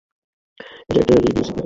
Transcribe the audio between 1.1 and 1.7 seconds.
Radio signal.